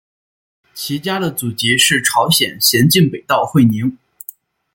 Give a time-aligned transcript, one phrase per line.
[0.73, 3.95] 其家的祖籍是朝鲜咸镜北道会宁。